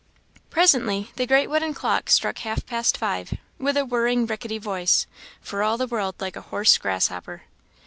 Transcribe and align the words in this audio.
Presently 0.49 1.11
the 1.15 1.27
great 1.27 1.47
wooden 1.47 1.75
clock 1.75 2.09
struck 2.09 2.39
half 2.39 2.65
past 2.65 2.97
five, 2.97 3.37
with 3.59 3.77
a 3.77 3.85
whirring, 3.85 4.25
rickety 4.25 4.57
voice, 4.57 5.05
for 5.41 5.61
all 5.61 5.77
the 5.77 5.85
world 5.85 6.15
like 6.19 6.35
a 6.35 6.41
hoarse 6.41 6.75
grasshopper. 6.79 7.43